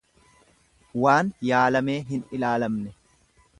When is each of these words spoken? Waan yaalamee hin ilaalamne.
Waan 1.03 1.29
yaalamee 1.51 1.99
hin 2.13 2.25
ilaalamne. 2.39 2.95